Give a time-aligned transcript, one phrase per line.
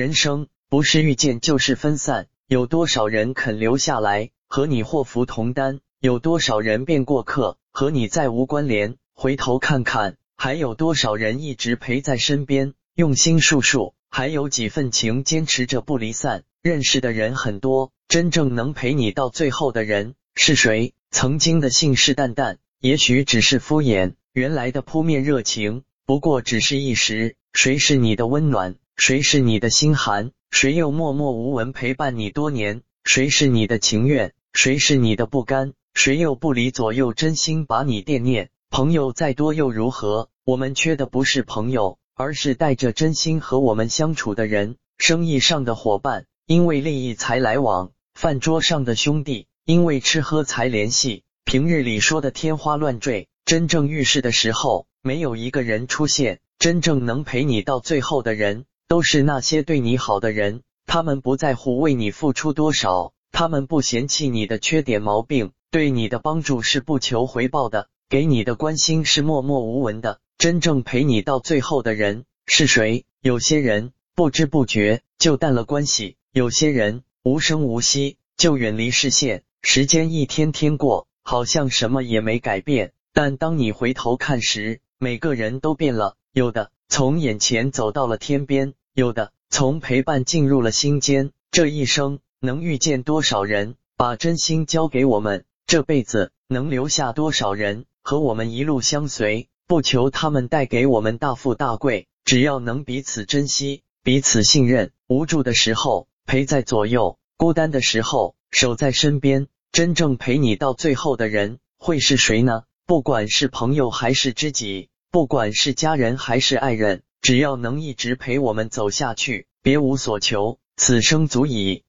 [0.00, 5.80] 人生不是遇见就是分散，有多少人肯留下来和你祸福同担？
[6.00, 8.96] 有多少人变过客和你再无关联？
[9.12, 13.92] 回头看看，还有多少人一直陪在身边，用心数数？
[14.08, 16.44] 还有几份情坚持着不离散？
[16.62, 20.94] 认识的人很多，真正能陪你到最后的人是谁？
[21.10, 27.36] 曾经的信誓旦旦，也许只是敷衍；原来的扑面热情，不过只是一时。
[27.52, 28.76] 谁是你的温暖？
[29.00, 30.30] 谁是你的心寒？
[30.50, 32.82] 谁又默默无闻陪伴你多年？
[33.02, 34.34] 谁是你的情愿？
[34.52, 35.72] 谁是你的不甘？
[35.94, 38.50] 谁又不离左右，真心把你惦念？
[38.68, 40.28] 朋友再多又如何？
[40.44, 44.76] 我们缺的不是朋友，而是带着真心和我们相处的人。
[44.98, 51.22] 生意上的伙伴，因为利益才来往；饭桌上的兄弟，因为吃喝才联系。
[51.46, 56.40] 平日里说的天花乱坠，真正遇事的时候，没有一个人出现。
[56.58, 58.66] 真正能陪你到最后的人。
[58.90, 70.18] 都是那些对你好的人，他们不在乎为你付出多少，他们不嫌弃你的缺点毛病，对你的帮助是不求回报的，给你的关心是默默无闻的。
[70.38, 73.04] 真正陪你到最后的人是谁？
[73.22, 79.44] 有些人不知不觉就淡了关系，有些人无声无息就远离视线。
[79.62, 88.74] 时间一天天过，好像什么也没改变，但当你回头看时，每个人都变了，有的从眼前走到了天边。
[89.00, 95.46] 有的从陪伴进入了心间，这一生能遇见多少人，把真心交给我们？
[95.66, 99.48] 这辈子能留下多少人和我们一路相随？
[99.66, 104.92] 不求他们带给我们大富大贵，只要能彼此珍惜、彼此信任。
[105.08, 109.48] 无助的时候陪在左右，孤单的时候守在身边。
[109.72, 112.64] 真正陪你到最后的人会是谁呢？
[112.84, 117.02] 不管是朋友还是知己，不管是家人还是爱人。
[117.22, 121.78] 只要能一直陪我们走下去，别无所求，此生足矣。